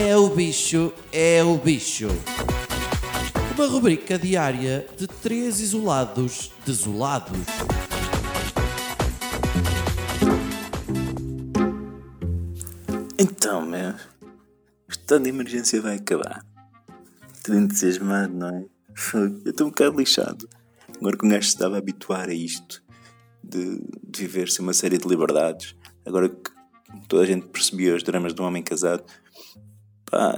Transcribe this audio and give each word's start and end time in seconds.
É 0.00 0.16
o 0.16 0.30
bicho, 0.30 0.92
é 1.12 1.42
o 1.42 1.58
bicho. 1.58 2.06
Uma 3.56 3.66
rubrica 3.66 4.16
diária 4.16 4.86
de 4.96 5.08
três 5.08 5.58
isolados 5.58 6.52
desolados. 6.64 7.36
Então, 13.18 13.66
meu, 13.66 13.90
o 13.90 13.96
estado 14.88 15.24
de 15.24 15.30
emergência 15.30 15.82
vai 15.82 15.96
acabar. 15.96 16.46
Estou 17.34 17.56
entusiasmado, 17.56 18.32
não 18.32 18.50
é? 18.50 18.64
Eu 19.44 19.50
estou 19.50 19.66
um 19.66 19.70
bocado 19.70 19.98
lixado. 19.98 20.48
Agora 20.96 21.16
que 21.16 21.26
um 21.26 21.28
gajo 21.28 21.42
se 21.42 21.54
estava 21.54 21.74
a 21.74 21.78
habituar 21.78 22.28
a 22.28 22.34
isto, 22.34 22.84
de, 23.42 23.82
de 24.06 24.20
viver-se 24.20 24.60
uma 24.60 24.72
série 24.72 24.96
de 24.96 25.08
liberdades, 25.08 25.74
agora 26.06 26.28
que 26.28 26.52
toda 27.08 27.24
a 27.24 27.26
gente 27.26 27.48
percebia 27.48 27.96
os 27.96 28.04
dramas 28.04 28.32
de 28.32 28.40
um 28.40 28.44
homem 28.44 28.62
casado, 28.62 29.02
pá, 30.10 30.36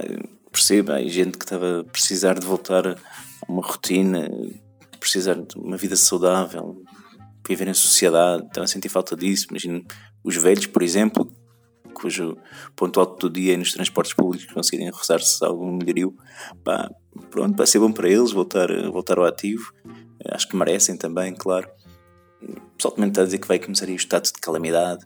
perceba, 0.51 0.95
há 0.95 1.03
gente 1.03 1.37
que 1.37 1.45
estava 1.45 1.81
a 1.81 1.83
precisar 1.83 2.39
de 2.39 2.45
voltar 2.45 2.87
a 2.87 2.95
uma 3.47 3.61
rotina, 3.61 4.29
precisar 4.99 5.35
de 5.35 5.57
uma 5.57 5.77
vida 5.77 5.95
saudável, 5.95 6.83
viver 7.47 7.67
em 7.67 7.73
sociedade, 7.73 8.45
estava 8.45 8.65
a 8.65 8.67
sentir 8.67 8.89
falta 8.89 9.15
disso. 9.15 9.47
Imagino 9.49 9.83
os 10.23 10.35
velhos, 10.35 10.67
por 10.67 10.83
exemplo, 10.83 11.31
cujo 11.93 12.37
ponto 12.75 12.99
alto 12.99 13.29
do 13.29 13.33
dia 13.33 13.53
é 13.53 13.57
nos 13.57 13.71
transportes 13.71 14.13
públicos 14.13 14.51
conseguirem 14.53 14.89
roçar-se 14.89 15.43
algum 15.43 15.71
melhorio, 15.71 16.15
pá, 16.63 16.89
pronto, 17.29 17.55
vai 17.55 17.67
ser 17.67 17.79
bom 17.79 17.91
para 17.91 18.09
eles 18.09 18.31
voltar, 18.31 18.69
voltar 18.91 19.17
ao 19.17 19.25
ativo. 19.25 19.73
Acho 20.29 20.47
que 20.47 20.55
merecem 20.55 20.97
também, 20.97 21.33
claro. 21.33 21.67
O 22.41 22.75
pessoal 22.75 22.93
também 22.93 23.09
está 23.09 23.21
a 23.21 23.25
dizer 23.25 23.37
que 23.37 23.47
vai 23.47 23.59
começar 23.59 23.85
aí 23.85 23.93
o 23.93 23.95
estado 23.95 24.23
de 24.23 24.33
calamidade. 24.33 25.05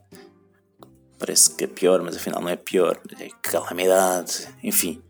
Parece 1.25 1.55
que 1.55 1.63
é 1.63 1.67
pior, 1.67 2.03
mas 2.03 2.17
afinal 2.17 2.39
não 2.39 2.49
é 2.49 2.55
pior. 2.55 2.99
É 3.19 3.29
calamidade, 3.41 4.47
enfim. 4.63 5.01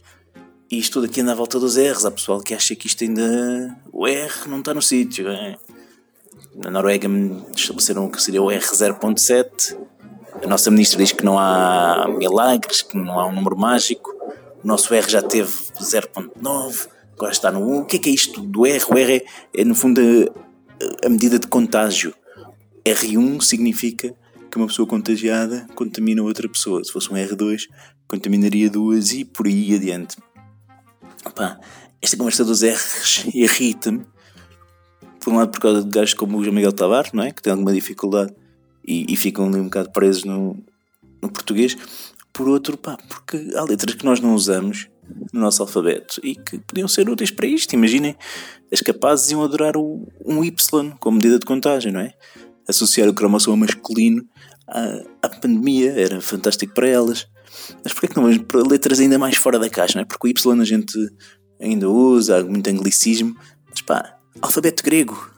E 0.71 0.79
isto 0.79 0.93
tudo 0.93 1.07
aqui 1.07 1.19
anda 1.19 1.33
à 1.33 1.35
volta 1.35 1.59
dos 1.59 1.75
R's. 1.75 2.05
Há 2.05 2.11
pessoal 2.11 2.39
que 2.39 2.53
acha 2.53 2.73
que 2.73 2.87
isto 2.87 3.03
ainda. 3.03 3.75
O 3.91 4.07
R 4.07 4.33
não 4.47 4.59
está 4.59 4.73
no 4.73 4.81
sítio. 4.81 5.27
É? 5.27 5.57
Na 6.55 6.71
Noruega 6.71 7.09
estabeleceram 7.53 8.09
que 8.09 8.21
seria 8.21 8.41
o 8.41 8.49
R 8.49 8.63
0.7 8.63 9.75
a 10.43 10.47
nossa 10.47 10.69
ministra 10.69 10.99
diz 10.99 11.11
que 11.11 11.23
não 11.23 11.39
há 11.39 12.07
milagres, 12.07 12.81
que 12.81 12.97
não 12.97 13.19
há 13.19 13.27
um 13.27 13.31
número 13.31 13.57
mágico. 13.57 14.11
O 14.63 14.67
nosso 14.67 14.93
R 14.93 15.09
já 15.09 15.21
teve 15.21 15.51
0.9, 15.79 16.87
agora 17.13 17.31
está 17.31 17.51
no 17.51 17.59
1. 17.61 17.79
O 17.79 17.85
que 17.85 17.95
é 17.95 17.99
que 17.99 18.09
é 18.09 18.13
isto 18.13 18.41
do 18.41 18.65
R? 18.65 18.83
O 18.89 18.97
R 18.97 19.15
é, 19.15 19.61
é 19.61 19.63
no 19.63 19.73
fundo, 19.73 20.01
a, 20.01 21.07
a 21.07 21.09
medida 21.09 21.39
de 21.39 21.47
contágio. 21.47 22.13
R1 22.83 23.41
significa 23.41 24.13
que 24.55 24.57
uma 24.57 24.67
pessoa 24.67 24.87
contagiada 24.87 25.67
contamina 25.75 26.23
outra 26.23 26.47
pessoa. 26.47 26.81
Se 26.81 26.89
fosse 26.89 27.11
um 27.11 27.15
R2, 27.15 27.67
contaminaria 28.07 28.69
duas 28.69 29.11
e 29.11 29.25
por 29.25 29.47
aí 29.47 29.75
adiante. 29.75 30.15
Opa, 31.25 31.59
esta 32.01 32.15
conversa 32.15 32.45
dos 32.45 32.63
R's 32.63 33.25
irrita-me. 33.35 34.05
Por 35.19 35.33
um 35.33 35.37
lado, 35.37 35.51
por 35.51 35.59
causa 35.59 35.83
de 35.83 35.89
gajos 35.89 36.13
como 36.13 36.37
o 36.37 36.43
João 36.43 36.55
Miguel 36.55 36.71
Tavares, 36.71 37.11
não 37.11 37.23
é? 37.23 37.31
que 37.31 37.41
tem 37.41 37.51
alguma 37.51 37.73
dificuldade 37.73 38.33
e, 38.87 39.11
e 39.11 39.17
ficam 39.17 39.45
ali 39.45 39.57
um 39.57 39.65
bocado 39.65 39.91
presos 39.91 40.23
no, 40.23 40.55
no 41.21 41.29
português. 41.29 41.75
Por 42.31 42.47
outro, 42.47 42.77
pá, 42.77 42.97
porque 43.09 43.51
há 43.55 43.63
letras 43.63 43.95
que 43.95 44.05
nós 44.05 44.21
não 44.21 44.35
usamos 44.35 44.87
no 45.33 45.41
nosso 45.41 45.61
alfabeto 45.63 46.21
e 46.23 46.33
que 46.33 46.59
podiam 46.59 46.87
ser 46.87 47.09
úteis 47.09 47.29
para 47.29 47.45
isto. 47.45 47.73
Imaginem, 47.73 48.15
as 48.71 48.79
capazes 48.79 49.31
iam 49.31 49.43
adorar 49.43 49.75
o, 49.75 50.07
um 50.25 50.45
Y 50.45 50.91
como 50.97 51.17
medida 51.17 51.39
de 51.39 51.45
contagem, 51.45 51.91
não 51.91 51.99
é? 51.99 52.13
Associar 52.67 53.07
o 53.07 53.13
cromossoma 53.13 53.57
masculino 53.57 54.27
à, 54.67 55.01
à 55.21 55.29
pandemia 55.29 55.91
era 55.91 56.19
fantástico 56.21 56.73
para 56.73 56.87
elas. 56.87 57.27
Mas 57.83 57.93
porquê 57.93 58.07
que 58.07 58.15
não 58.15 58.23
vamos 58.23 58.39
para 58.39 58.61
letras 58.61 58.99
ainda 58.99 59.17
mais 59.17 59.37
fora 59.37 59.59
da 59.59 59.69
caixa, 59.69 59.95
não 59.95 60.01
é? 60.01 60.05
Porque 60.05 60.27
o 60.27 60.29
Y 60.29 60.61
a 60.61 60.65
gente 60.65 60.97
ainda 61.59 61.89
usa, 61.89 62.37
há 62.37 62.43
muito 62.43 62.69
anglicismo. 62.69 63.35
Mas 63.69 63.81
pá, 63.81 64.17
alfabeto 64.41 64.83
grego, 64.83 65.31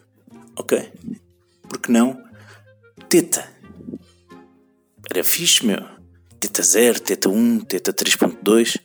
ok. 0.56 0.92
Porque 1.70 1.92
não 1.92 2.28
teta. 3.10 3.48
Era 5.10 5.24
fixe, 5.24 5.66
meu. 5.66 5.84
Teta 6.40 6.62
0, 6.62 7.00
teta 7.00 7.30
1, 7.30 7.60
teta 7.62 7.94
3.2. 7.94 8.80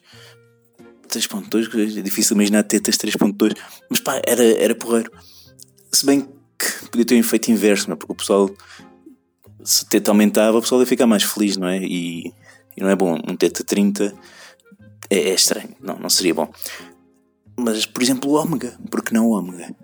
3.2, 1.08 1.98
é 1.98 2.00
difícil 2.00 2.34
imaginar 2.34 2.62
tetas 2.62 2.96
3.2. 2.96 3.56
Mas 3.90 4.00
pá, 4.00 4.20
era, 4.24 4.42
era 4.42 4.74
porreiro. 4.74 5.10
Se 5.90 6.06
bem 6.06 6.22
que 6.22 6.28
podia 6.92 7.06
ter 7.06 7.14
um 7.16 7.18
efeito 7.18 7.50
inverso, 7.50 7.88
não 7.88 7.94
é? 7.94 7.96
porque 7.96 8.12
o 8.12 8.16
pessoal, 8.16 8.50
se 9.64 9.86
teta 9.86 10.10
aumentava, 10.10 10.58
o 10.58 10.60
pessoal 10.60 10.80
ia 10.80 10.86
ficar 10.86 11.06
mais 11.06 11.22
feliz, 11.22 11.56
não 11.56 11.66
é? 11.66 11.78
E, 11.78 12.32
e 12.76 12.80
não 12.80 12.88
é 12.88 12.94
bom. 12.94 13.18
Um 13.26 13.34
teta 13.34 13.64
30 13.64 14.14
é, 15.10 15.16
é 15.16 15.34
estranho, 15.34 15.70
não, 15.80 15.98
não 15.98 16.10
seria 16.10 16.34
bom. 16.34 16.52
Mas, 17.58 17.86
por 17.86 18.02
exemplo, 18.02 18.30
o 18.30 18.34
ômega. 18.34 18.78
Porque 18.90 19.14
não 19.14 19.26
o 19.26 19.30
ômega? 19.30 19.74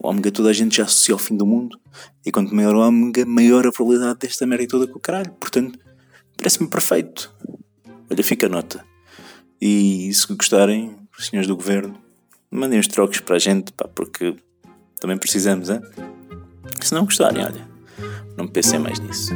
O 0.00 0.08
ômega 0.08 0.30
toda 0.30 0.50
a 0.50 0.52
gente 0.52 0.76
já 0.76 0.84
associa 0.84 1.14
ao 1.14 1.18
fim 1.18 1.36
do 1.36 1.46
mundo. 1.46 1.78
E 2.24 2.30
quanto 2.30 2.54
maior 2.54 2.74
o 2.74 2.80
ômega, 2.80 3.26
maior 3.26 3.66
a 3.66 3.72
probabilidade 3.72 4.20
desta 4.20 4.46
merda 4.46 4.66
toda 4.68 4.86
com 4.86 4.98
o 4.98 5.00
caralho. 5.00 5.32
Portanto, 5.32 5.78
parece-me 6.36 6.68
perfeito. 6.68 7.34
Olha, 8.10 8.24
fica 8.24 8.46
a 8.46 8.48
nota. 8.48 8.84
E 9.60 10.12
se 10.14 10.32
gostarem, 10.32 10.96
os 11.18 11.26
senhores 11.26 11.48
do 11.48 11.56
governo, 11.56 11.98
mandem 12.50 12.78
os 12.78 12.86
trocos 12.86 13.20
para 13.20 13.36
a 13.36 13.38
gente, 13.38 13.72
pá, 13.72 13.88
porque 13.88 14.36
também 14.98 15.16
precisamos, 15.16 15.70
hein? 15.70 15.80
Se 16.80 16.94
não 16.94 17.04
gostarem, 17.04 17.44
olha, 17.44 17.68
não 18.36 18.46
pensem 18.46 18.78
mais 18.78 18.98
nisso. 18.98 19.32